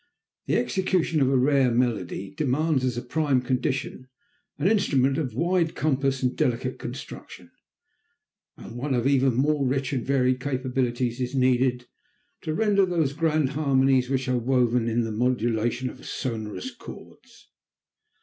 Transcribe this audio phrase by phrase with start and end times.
[0.47, 4.07] The execution of a rare melody demands as a prime condition
[4.57, 7.51] an instrument of wide compass and delicate construction,
[8.57, 11.85] and one of even more rich and varied capabilities is needed
[12.41, 17.51] to render those grand harmonies which are woven in the modulation of sonorous chords.